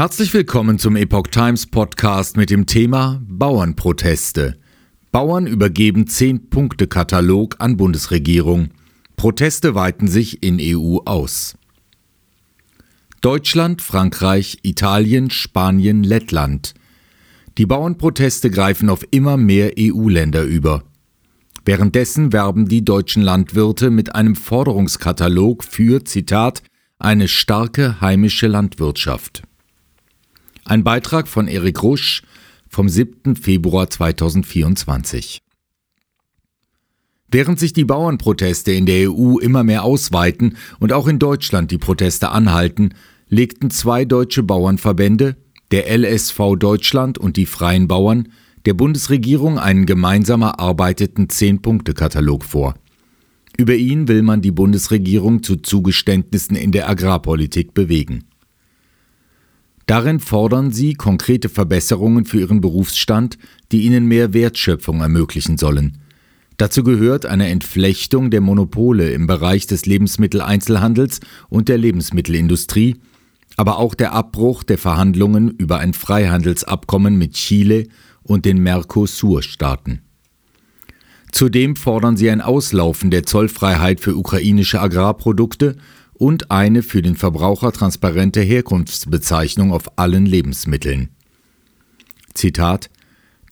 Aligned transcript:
Herzlich 0.00 0.32
willkommen 0.32 0.78
zum 0.78 0.96
Epoch 0.96 1.26
Times 1.26 1.66
Podcast 1.66 2.38
mit 2.38 2.48
dem 2.48 2.64
Thema 2.64 3.20
Bauernproteste. 3.28 4.56
Bauern 5.12 5.46
übergeben 5.46 6.06
10-Punkte-Katalog 6.06 7.56
an 7.58 7.76
Bundesregierung. 7.76 8.70
Proteste 9.16 9.74
weiten 9.74 10.08
sich 10.08 10.42
in 10.42 10.56
EU 10.58 11.00
aus. 11.04 11.54
Deutschland, 13.20 13.82
Frankreich, 13.82 14.60
Italien, 14.62 15.28
Spanien, 15.28 16.02
Lettland. 16.02 16.72
Die 17.58 17.66
Bauernproteste 17.66 18.50
greifen 18.50 18.88
auf 18.88 19.04
immer 19.10 19.36
mehr 19.36 19.72
EU-Länder 19.78 20.44
über. 20.44 20.82
Währenddessen 21.66 22.32
werben 22.32 22.66
die 22.66 22.86
deutschen 22.86 23.22
Landwirte 23.22 23.90
mit 23.90 24.14
einem 24.14 24.34
Forderungskatalog 24.34 25.62
für, 25.62 26.06
Zitat, 26.06 26.62
eine 26.98 27.28
starke 27.28 28.00
heimische 28.00 28.46
Landwirtschaft. 28.46 29.42
Ein 30.70 30.84
Beitrag 30.84 31.26
von 31.26 31.48
Erik 31.48 31.82
Rusch 31.82 32.22
vom 32.68 32.88
7. 32.88 33.34
Februar 33.34 33.90
2024. 33.90 35.42
Während 37.26 37.58
sich 37.58 37.72
die 37.72 37.84
Bauernproteste 37.84 38.70
in 38.70 38.86
der 38.86 39.10
EU 39.10 39.38
immer 39.38 39.64
mehr 39.64 39.82
ausweiten 39.82 40.56
und 40.78 40.92
auch 40.92 41.08
in 41.08 41.18
Deutschland 41.18 41.72
die 41.72 41.78
Proteste 41.78 42.30
anhalten, 42.30 42.94
legten 43.28 43.72
zwei 43.72 44.04
deutsche 44.04 44.44
Bauernverbände, 44.44 45.36
der 45.72 45.90
LSV 45.90 46.54
Deutschland 46.56 47.18
und 47.18 47.36
die 47.36 47.46
Freien 47.46 47.88
Bauern, 47.88 48.28
der 48.64 48.74
Bundesregierung 48.74 49.58
einen 49.58 49.86
gemeinsam 49.86 50.42
erarbeiteten 50.42 51.28
Zehn-Punkte-Katalog 51.30 52.44
vor. 52.44 52.76
Über 53.56 53.74
ihn 53.74 54.06
will 54.06 54.22
man 54.22 54.40
die 54.40 54.52
Bundesregierung 54.52 55.42
zu 55.42 55.56
Zugeständnissen 55.56 56.54
in 56.54 56.70
der 56.70 56.88
Agrarpolitik 56.88 57.74
bewegen. 57.74 58.29
Darin 59.90 60.20
fordern 60.20 60.70
sie 60.70 60.94
konkrete 60.94 61.48
Verbesserungen 61.48 62.24
für 62.24 62.38
ihren 62.38 62.60
Berufsstand, 62.60 63.38
die 63.72 63.80
ihnen 63.82 64.06
mehr 64.06 64.32
Wertschöpfung 64.32 65.00
ermöglichen 65.00 65.58
sollen. 65.58 65.98
Dazu 66.58 66.84
gehört 66.84 67.26
eine 67.26 67.48
Entflechtung 67.48 68.30
der 68.30 68.40
Monopole 68.40 69.10
im 69.10 69.26
Bereich 69.26 69.66
des 69.66 69.86
Lebensmitteleinzelhandels 69.86 71.18
und 71.48 71.68
der 71.68 71.76
Lebensmittelindustrie, 71.76 72.98
aber 73.56 73.80
auch 73.80 73.96
der 73.96 74.12
Abbruch 74.12 74.62
der 74.62 74.78
Verhandlungen 74.78 75.50
über 75.58 75.78
ein 75.78 75.92
Freihandelsabkommen 75.92 77.18
mit 77.18 77.32
Chile 77.32 77.88
und 78.22 78.44
den 78.44 78.62
Mercosur-Staaten. 78.62 80.02
Zudem 81.32 81.74
fordern 81.74 82.16
sie 82.16 82.30
ein 82.30 82.42
Auslaufen 82.42 83.10
der 83.10 83.24
Zollfreiheit 83.24 83.98
für 83.98 84.14
ukrainische 84.14 84.80
Agrarprodukte 84.80 85.78
und 86.20 86.50
eine 86.50 86.82
für 86.82 87.00
den 87.00 87.16
Verbraucher 87.16 87.72
transparente 87.72 88.42
Herkunftsbezeichnung 88.42 89.72
auf 89.72 89.98
allen 89.98 90.26
Lebensmitteln. 90.26 91.08
Zitat 92.34 92.90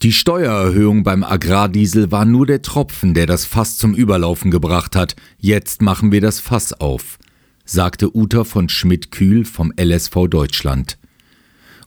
Die 0.03 0.13
Steuererhöhung 0.13 1.03
beim 1.03 1.25
Agrardiesel 1.25 2.13
war 2.13 2.27
nur 2.27 2.45
der 2.45 2.61
Tropfen, 2.61 3.15
der 3.15 3.25
das 3.25 3.47
Fass 3.47 3.79
zum 3.79 3.95
Überlaufen 3.95 4.51
gebracht 4.51 4.97
hat. 4.97 5.17
Jetzt 5.39 5.81
machen 5.81 6.13
wir 6.13 6.21
das 6.21 6.41
Fass 6.41 6.75
auf, 6.75 7.19
sagte 7.65 8.15
Uta 8.15 8.45
von 8.45 8.69
Schmidt-Kühl 8.69 9.47
vom 9.47 9.73
LSV 9.81 10.29
Deutschland. 10.29 10.99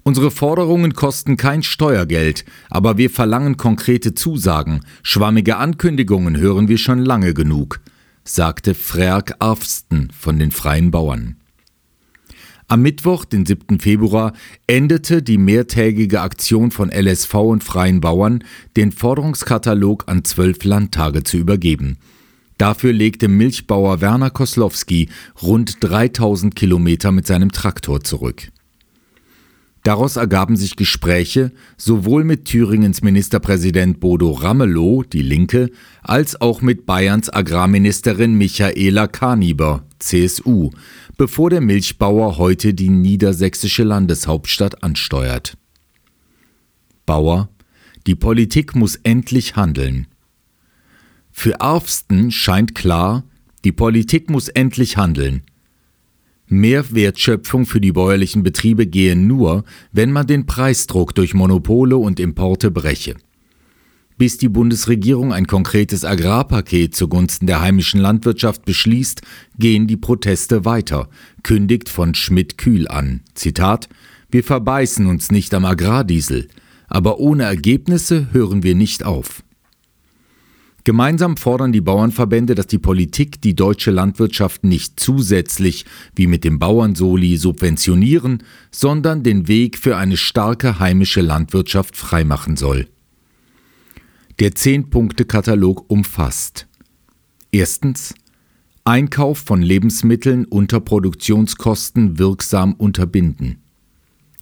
Unsere 0.02 0.32
Forderungen 0.32 0.96
kosten 0.96 1.38
kein 1.38 1.62
Steuergeld, 1.62 2.44
aber 2.72 2.98
wir 2.98 3.12
verlangen 3.12 3.56
konkrete 3.56 4.16
Zusagen. 4.16 4.84
Schwammige 5.04 5.58
Ankündigungen 5.58 6.38
hören 6.38 6.68
wir 6.68 6.80
schon 6.80 6.98
lange 6.98 7.36
genug, 7.36 7.82
sagte 8.24 8.74
Frerk 8.76 9.36
Arfsten 9.40 10.12
von 10.12 10.40
den 10.40 10.52
Freien 10.52 10.92
Bauern. 10.92 11.38
Am 12.68 12.84
Mittwoch, 12.84 13.26
den 13.26 13.46
7. 13.46 13.80
Februar, 13.82 14.32
endete 14.66 15.22
die 15.22 15.38
mehrtägige 15.38 16.22
Aktion 16.22 16.72
von 16.72 16.90
LSV 16.90 17.34
und 17.34 17.64
Freien 17.66 18.00
Bauern, 18.00 18.46
den 18.78 18.94
Forderungskatalog 18.94 20.06
an 20.08 20.24
zwölf 20.24 20.64
Landtage 20.64 21.24
zu 21.24 21.36
übergeben. 21.38 21.98
Dafür 22.58 22.94
legte 22.94 23.28
Milchbauer 23.28 24.00
Werner 24.00 24.30
Koslowski 24.30 25.10
rund 25.42 25.84
3000 25.84 26.56
Kilometer 26.56 27.12
mit 27.12 27.28
seinem 27.28 27.52
Traktor 27.52 28.02
zurück. 28.04 28.52
Daraus 29.84 30.16
ergaben 30.16 30.58
sich 30.58 30.76
Gespräche 30.76 31.52
sowohl 31.76 32.24
mit 32.24 32.46
Thüringens 32.46 33.02
Ministerpräsident 33.02 34.00
Bodo 34.00 34.32
Ramelow, 34.32 35.04
die 35.04 35.24
Linke, 35.24 35.72
als 36.04 36.40
auch 36.40 36.62
mit 36.62 36.86
Bayerns 36.86 37.34
Agrarministerin 37.34 38.36
Michaela 38.36 39.08
Karniber, 39.08 39.84
CSU, 39.98 40.70
bevor 41.18 41.50
der 41.50 41.62
Milchbauer 41.62 42.38
heute 42.38 42.76
die 42.76 42.90
niedersächsische 42.90 43.84
Landeshauptstadt 43.84 44.84
ansteuert. 44.84 45.58
Bauer, 47.08 47.50
die 48.06 48.16
Politik 48.16 48.76
muss 48.76 48.98
endlich 48.98 49.56
handeln. 49.56 50.08
Für 51.32 51.60
Arfsten 51.60 52.30
scheint 52.30 52.76
klar, 52.76 53.24
die 53.64 53.72
Politik 53.72 54.30
muss 54.30 54.48
endlich 54.48 54.98
handeln. 54.98 55.44
Mehr 56.54 56.94
Wertschöpfung 56.94 57.66
für 57.66 57.80
die 57.80 57.94
bäuerlichen 57.94 58.44
Betriebe 58.44 58.86
gehe 58.86 59.16
nur, 59.16 59.64
wenn 59.94 60.12
man 60.12 60.28
den 60.28 60.46
Preisdruck 60.46 61.16
durch 61.16 61.34
Monopole 61.34 61.96
und 61.96 62.20
Importe 62.20 62.72
breche. 62.72 63.16
Bis 64.18 64.38
die 64.38 64.50
Bundesregierung 64.50 65.32
ein 65.32 65.48
konkretes 65.48 66.04
Agrarpaket 66.04 66.94
zugunsten 66.94 67.48
der 67.48 67.62
heimischen 67.62 68.02
Landwirtschaft 68.02 68.66
beschließt, 68.66 69.22
gehen 69.60 69.88
die 69.88 69.96
Proteste 69.96 70.66
weiter, 70.66 71.08
kündigt 71.42 71.88
von 71.88 72.16
Schmidt-Kühl 72.16 72.90
an. 72.90 73.22
Zitat: 73.34 73.88
Wir 74.30 74.44
verbeißen 74.44 75.06
uns 75.06 75.32
nicht 75.32 75.54
am 75.54 75.64
Agrardiesel, 75.64 76.50
aber 76.90 77.22
ohne 77.22 77.44
Ergebnisse 77.44 78.28
hören 78.34 78.62
wir 78.62 78.76
nicht 78.76 79.06
auf. 79.06 79.42
Gemeinsam 80.84 81.38
fordern 81.38 81.72
die 81.72 81.82
Bauernverbände, 81.82 82.56
dass 82.56 82.66
die 82.66 82.80
Politik 82.80 83.42
die 83.42 83.56
deutsche 83.56 83.92
Landwirtschaft 83.92 84.64
nicht 84.64 85.00
zusätzlich 85.00 85.86
wie 86.16 86.26
mit 86.26 86.44
dem 86.44 86.58
Bauernsoli 86.58 87.38
subventionieren, 87.38 88.44
sondern 88.72 89.22
den 89.22 89.48
Weg 89.48 89.78
für 89.78 89.98
eine 89.98 90.18
starke 90.18 90.80
heimische 90.80 91.22
Landwirtschaft 91.22 91.96
freimachen 91.96 92.56
soll. 92.56 92.88
Der 94.40 94.56
Zehn-Punkte-Katalog 94.56 95.86
umfasst 95.88 96.68
Erstens 97.52 98.16
Einkauf 98.84 99.38
von 99.38 99.62
Lebensmitteln 99.62 100.46
unter 100.46 100.80
Produktionskosten 100.80 102.18
wirksam 102.18 102.74
unterbinden. 102.74 103.62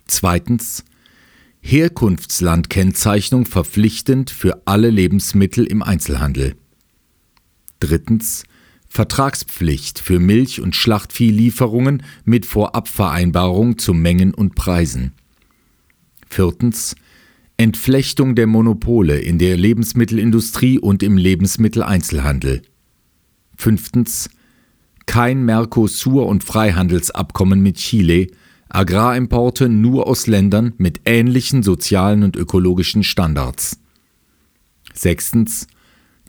Zweitens 0.08 0.86
Herkunftslandkennzeichnung 1.62 3.46
verpflichtend 3.46 4.30
für 4.30 4.64
alle 4.66 4.90
Lebensmittel 4.90 5.66
im 5.66 5.84
Einzelhandel. 5.84 6.56
Drittens 7.80 8.44
Vertragspflicht 8.88 10.00
für 10.00 10.20
Milch- 10.20 10.62
und 10.62 10.76
Schlachtviehlieferungen 10.76 12.04
mit 12.26 12.46
Vorabvereinbarung 12.46 13.78
zu 13.78 13.94
Mengen 13.94 14.34
und 14.34 14.56
Preisen. 14.56 15.14
Viertens 16.28 16.96
Entflechtung 17.58 18.36
der 18.36 18.48
Monopole 18.48 19.20
in 19.20 19.38
der 19.38 19.58
Lebensmittelindustrie 19.58 20.80
und 20.80 21.04
im 21.04 21.18
Lebensmitteleinzelhandel. 21.18 22.62
Fünftens 23.58 24.30
kein 25.06 25.44
Mercosur- 25.44 26.28
und 26.28 26.44
Freihandelsabkommen 26.44 27.62
mit 27.62 27.78
Chile, 27.78 28.28
Agrarimporte 28.70 29.68
nur 29.68 30.08
aus 30.08 30.28
Ländern 30.28 30.74
mit 30.78 31.02
ähnlichen 31.06 31.64
sozialen 31.64 32.24
und 32.24 32.36
ökologischen 32.36 33.04
Standards. 33.04 33.80
Sechstens 34.94 35.68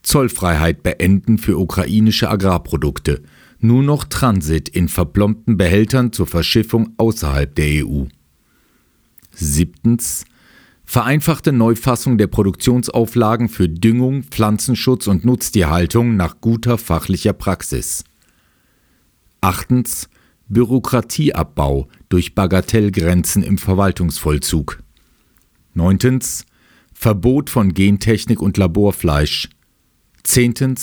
Zollfreiheit 0.02 0.82
beenden 0.82 1.36
für 1.36 1.58
ukrainische 1.58 2.30
Agrarprodukte, 2.30 3.22
nur 3.58 3.82
noch 3.82 4.04
Transit 4.04 4.70
in 4.70 4.88
verplombten 4.88 5.58
Behältern 5.58 6.12
zur 6.12 6.26
Verschiffung 6.26 6.94
außerhalb 6.96 7.54
der 7.54 7.86
EU. 7.86 8.04
Siebtens 9.32 10.24
Vereinfachte 10.84 11.52
Neufassung 11.52 12.18
der 12.18 12.26
Produktionsauflagen 12.26 13.48
für 13.48 13.68
Düngung, 13.68 14.24
Pflanzenschutz 14.24 15.06
und 15.06 15.24
Nutztierhaltung 15.24 16.16
nach 16.16 16.40
guter 16.40 16.78
fachlicher 16.78 17.32
Praxis. 17.32 18.02
Achtens 19.40 20.08
Bürokratieabbau 20.50 21.88
durch 22.08 22.34
Bagatellgrenzen 22.34 23.42
im 23.42 23.56
Verwaltungsvollzug. 23.56 24.82
9. 25.74 26.18
Verbot 26.92 27.48
von 27.48 27.72
Gentechnik 27.72 28.42
und 28.42 28.56
Laborfleisch. 28.56 29.48
10. 30.24 30.74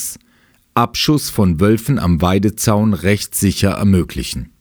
Abschuss 0.74 1.30
von 1.30 1.60
Wölfen 1.60 2.00
am 2.00 2.22
Weidezaun 2.22 2.94
rechtssicher 2.94 3.72
ermöglichen. 3.72 4.54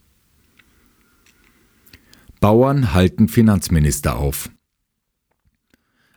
Bauern 2.41 2.93
halten 2.93 3.29
Finanzminister 3.29 4.17
auf. 4.17 4.51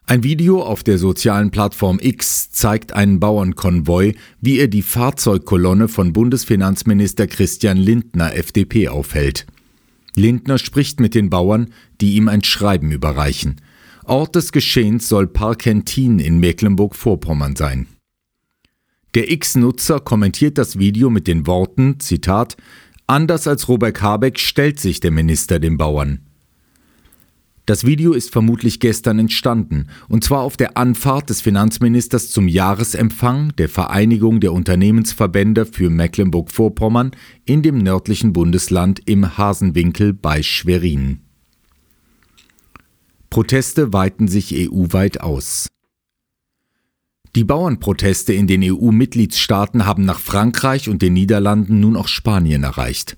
Ein 0.09 0.23
Video 0.23 0.63
auf 0.63 0.81
der 0.81 0.97
sozialen 0.97 1.51
Plattform 1.51 1.99
X 2.01 2.49
zeigt 2.49 2.93
einen 2.93 3.19
Bauernkonvoi, 3.19 4.15
wie 4.41 4.57
er 4.57 4.67
die 4.67 4.81
Fahrzeugkolonne 4.81 5.87
von 5.87 6.13
Bundesfinanzminister 6.13 7.27
Christian 7.27 7.77
Lindner 7.77 8.35
FDP 8.35 8.87
aufhält. 8.87 9.45
Lindner 10.15 10.57
spricht 10.57 10.99
mit 10.99 11.13
den 11.13 11.29
Bauern, 11.29 11.71
die 12.01 12.15
ihm 12.15 12.27
ein 12.27 12.43
Schreiben 12.43 12.91
überreichen. 12.91 13.61
Ort 14.03 14.33
des 14.33 14.51
Geschehens 14.51 15.07
soll 15.07 15.27
Parkentin 15.27 16.17
in 16.17 16.39
Mecklenburg-Vorpommern 16.39 17.55
sein. 17.55 17.85
Der 19.13 19.29
X-Nutzer 19.29 19.99
kommentiert 19.99 20.57
das 20.57 20.79
Video 20.79 21.11
mit 21.11 21.27
den 21.27 21.45
Worten, 21.45 21.99
Zitat, 21.99 22.57
Anders 23.05 23.45
als 23.45 23.67
Robert 23.67 24.01
Habeck 24.01 24.39
stellt 24.39 24.79
sich 24.79 25.01
der 25.01 25.11
Minister 25.11 25.59
den 25.59 25.77
Bauern. 25.77 26.28
Das 27.69 27.85
Video 27.85 28.13
ist 28.13 28.31
vermutlich 28.31 28.79
gestern 28.79 29.19
entstanden, 29.19 29.89
und 30.07 30.23
zwar 30.23 30.41
auf 30.41 30.57
der 30.57 30.75
Anfahrt 30.75 31.29
des 31.29 31.41
Finanzministers 31.41 32.31
zum 32.31 32.47
Jahresempfang 32.47 33.55
der 33.57 33.69
Vereinigung 33.69 34.39
der 34.39 34.53
Unternehmensverbände 34.53 35.67
für 35.67 35.91
Mecklenburg-Vorpommern 35.91 37.11
in 37.45 37.61
dem 37.61 37.77
nördlichen 37.77 38.33
Bundesland 38.33 39.01
im 39.05 39.37
Hasenwinkel 39.37 40.13
bei 40.13 40.41
Schwerin. 40.41 41.19
Proteste 43.29 43.93
weiten 43.93 44.27
sich 44.27 44.51
EU-weit 44.55 45.21
aus. 45.21 45.67
Die 47.35 47.43
Bauernproteste 47.43 48.33
in 48.33 48.47
den 48.47 48.63
EU-Mitgliedstaaten 48.63 49.85
haben 49.85 50.05
nach 50.05 50.19
Frankreich 50.19 50.89
und 50.89 51.03
den 51.03 51.13
Niederlanden 51.13 51.81
nun 51.81 51.97
auch 51.97 52.07
Spanien 52.07 52.63
erreicht. 52.63 53.15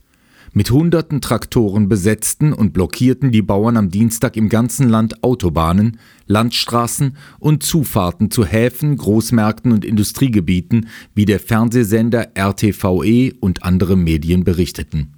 Mit 0.53 0.69
hunderten 0.69 1.21
Traktoren 1.21 1.87
besetzten 1.87 2.51
und 2.51 2.73
blockierten 2.73 3.31
die 3.31 3.41
Bauern 3.41 3.77
am 3.77 3.89
Dienstag 3.89 4.35
im 4.35 4.49
ganzen 4.49 4.89
Land 4.89 5.23
Autobahnen, 5.23 5.97
Landstraßen 6.27 7.15
und 7.39 7.63
Zufahrten 7.63 8.31
zu 8.31 8.43
Häfen, 8.43 8.97
Großmärkten 8.97 9.71
und 9.71 9.85
Industriegebieten, 9.85 10.89
wie 11.15 11.23
der 11.23 11.39
Fernsehsender 11.39 12.35
RTVE 12.35 13.33
und 13.39 13.63
andere 13.63 13.95
Medien 13.95 14.43
berichteten. 14.43 15.13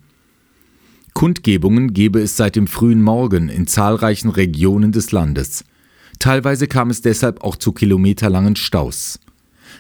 Kundgebungen 1.14 1.94
gebe 1.94 2.22
es 2.22 2.38
seit 2.38 2.56
dem 2.56 2.68
frühen 2.68 3.02
Morgen 3.02 3.50
in 3.50 3.66
zahlreichen 3.66 4.30
Regionen 4.30 4.92
des 4.92 5.12
Landes. 5.12 5.64
Teilweise 6.20 6.68
kam 6.68 6.92
es 6.92 7.02
deshalb 7.02 7.44
auch 7.44 7.56
zu 7.56 7.72
kilometerlangen 7.72 8.56
Staus. 8.56 9.20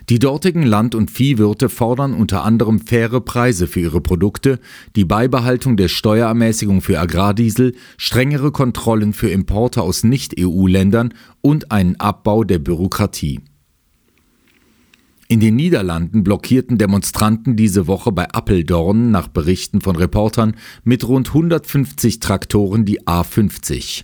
Die 0.09 0.19
dortigen 0.19 0.63
Land- 0.63 0.95
und 0.95 1.11
Viehwirte 1.11 1.69
fordern 1.69 2.13
unter 2.13 2.43
anderem 2.43 2.79
faire 2.79 3.21
Preise 3.21 3.67
für 3.67 3.79
ihre 3.79 4.01
Produkte, 4.01 4.59
die 4.95 5.05
Beibehaltung 5.05 5.77
der 5.77 5.87
Steuerermäßigung 5.87 6.81
für 6.81 6.99
Agrardiesel, 6.99 7.75
strengere 7.97 8.51
Kontrollen 8.51 9.13
für 9.13 9.29
Importe 9.29 9.81
aus 9.81 10.03
Nicht-EU-Ländern 10.03 11.13
und 11.41 11.71
einen 11.71 11.99
Abbau 11.99 12.43
der 12.43 12.59
Bürokratie. 12.59 13.39
In 15.29 15.39
den 15.39 15.55
Niederlanden 15.55 16.23
blockierten 16.23 16.77
Demonstranten 16.77 17.55
diese 17.55 17.87
Woche 17.87 18.11
bei 18.11 18.29
Appeldorn 18.29 19.09
nach 19.09 19.29
Berichten 19.29 19.81
von 19.81 19.95
Reportern 19.95 20.55
mit 20.83 21.07
rund 21.07 21.29
150 21.29 22.19
Traktoren 22.19 22.85
die 22.85 23.01
A50. 23.03 24.03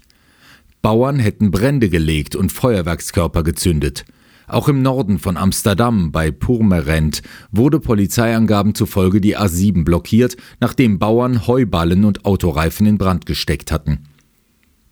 Bauern 0.81 1.19
hätten 1.19 1.51
Brände 1.51 1.89
gelegt 1.89 2.35
und 2.35 2.51
Feuerwerkskörper 2.51 3.44
gezündet. 3.44 4.06
Auch 4.49 4.67
im 4.67 4.81
Norden 4.81 5.19
von 5.19 5.37
Amsterdam 5.37 6.11
bei 6.11 6.31
Purmerend 6.31 7.21
wurde 7.51 7.79
Polizeiangaben 7.79 8.73
zufolge 8.73 9.21
die 9.21 9.37
A7 9.37 9.83
blockiert, 9.83 10.37
nachdem 10.59 10.97
Bauern 10.97 11.45
Heuballen 11.45 12.03
und 12.03 12.25
Autoreifen 12.25 12.87
in 12.87 12.97
Brand 12.97 13.27
gesteckt 13.27 13.71
hatten. 13.71 14.07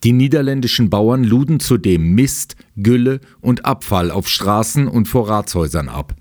Die 0.04 0.14
niederländischen 0.14 0.92
Bauern 0.92 1.24
luden 1.24 1.60
zudem 1.60 2.14
Mist, 2.14 2.56
Gülle 2.76 3.20
und 3.42 3.66
Abfall 3.66 4.12
auf 4.12 4.28
Straßen 4.28 4.88
und 4.88 5.08
vor 5.08 5.28
Ratshäusern 5.28 5.90
ab. 5.90 6.14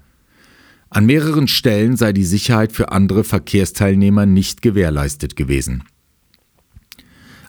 An 0.88 1.04
mehreren 1.04 1.46
Stellen 1.46 1.98
sei 1.98 2.14
die 2.14 2.24
Sicherheit 2.24 2.72
für 2.72 2.90
andere 2.90 3.22
Verkehrsteilnehmer 3.22 4.24
nicht 4.24 4.62
gewährleistet 4.62 5.36
gewesen. 5.36 5.84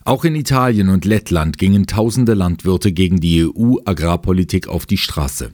Auch 0.04 0.26
in 0.26 0.34
Italien 0.34 0.90
und 0.90 1.06
Lettland 1.06 1.56
gingen 1.56 1.86
tausende 1.86 2.34
Landwirte 2.34 2.92
gegen 2.92 3.20
die 3.20 3.46
EU-Agrarpolitik 3.46 4.68
auf 4.68 4.84
die 4.84 4.98
Straße. 4.98 5.50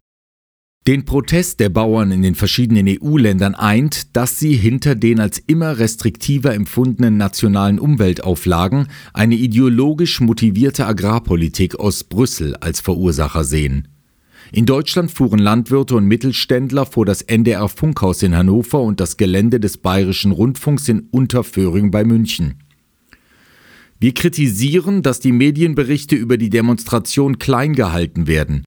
Den 0.86 1.06
Protest 1.06 1.60
der 1.60 1.70
Bauern 1.70 2.12
in 2.12 2.20
den 2.20 2.34
verschiedenen 2.34 2.86
EU-Ländern 2.86 3.54
eint, 3.54 4.14
dass 4.14 4.38
sie 4.38 4.52
hinter 4.52 4.94
den 4.94 5.18
als 5.18 5.38
immer 5.38 5.78
restriktiver 5.78 6.52
empfundenen 6.52 7.16
nationalen 7.16 7.78
Umweltauflagen 7.78 8.88
eine 9.14 9.34
ideologisch 9.34 10.20
motivierte 10.20 10.86
Agrarpolitik 10.86 11.80
aus 11.80 12.04
Brüssel 12.04 12.54
als 12.56 12.80
Verursacher 12.80 13.44
sehen. 13.44 13.88
In 14.52 14.66
Deutschland 14.66 15.10
fuhren 15.10 15.38
Landwirte 15.38 15.96
und 15.96 16.04
Mittelständler 16.04 16.84
vor 16.84 17.06
das 17.06 17.22
NDR 17.22 17.70
Funkhaus 17.70 18.22
in 18.22 18.36
Hannover 18.36 18.82
und 18.82 19.00
das 19.00 19.16
Gelände 19.16 19.60
des 19.60 19.78
Bayerischen 19.78 20.32
Rundfunks 20.32 20.86
in 20.90 21.08
Unterföhring 21.10 21.90
bei 21.90 22.04
München. 22.04 22.56
Wir 23.98 24.12
kritisieren, 24.12 25.00
dass 25.00 25.18
die 25.18 25.32
Medienberichte 25.32 26.14
über 26.14 26.36
die 26.36 26.50
Demonstration 26.50 27.38
klein 27.38 27.72
gehalten 27.72 28.26
werden 28.26 28.64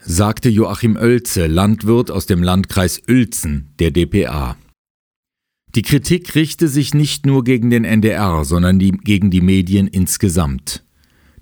sagte 0.00 0.48
Joachim 0.48 0.96
Oelze, 0.96 1.46
Landwirt 1.46 2.10
aus 2.10 2.26
dem 2.26 2.42
Landkreis 2.42 3.02
Uelzen 3.08 3.74
der 3.78 3.90
dpa. 3.90 4.56
Die 5.74 5.82
Kritik 5.82 6.34
richte 6.34 6.66
sich 6.66 6.94
nicht 6.94 7.26
nur 7.26 7.44
gegen 7.44 7.70
den 7.70 7.84
NDR, 7.84 8.44
sondern 8.44 8.78
die, 8.78 8.90
gegen 8.90 9.30
die 9.30 9.40
Medien 9.40 9.86
insgesamt. 9.86 10.84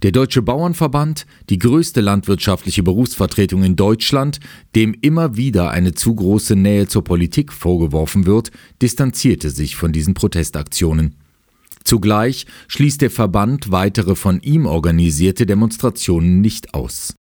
Der 0.03 0.13
Deutsche 0.13 0.43
Bauernverband, 0.43 1.27
die 1.51 1.59
größte 1.59 2.01
landwirtschaftliche 2.01 2.83
Berufsvertretung 2.83 3.65
in 3.65 3.75
Deutschland, 3.75 4.39
dem 4.77 4.95
immer 5.01 5.37
wieder 5.37 5.71
eine 5.71 5.93
zu 5.93 6.15
große 6.15 6.55
Nähe 6.55 6.87
zur 6.87 7.03
Politik 7.03 7.53
vorgeworfen 7.53 8.27
wird, 8.27 8.51
distanzierte 8.81 9.51
sich 9.51 9.77
von 9.77 9.93
diesen 9.93 10.15
Protestaktionen. 10.15 11.17
Zugleich 11.83 12.47
schließt 12.69 13.01
der 13.01 13.11
Verband 13.11 13.73
weitere 13.73 14.15
von 14.15 14.41
ihm 14.43 14.67
organisierte 14.67 15.47
Demonstrationen 15.47 16.43
nicht 16.43 16.75
aus. 16.75 17.18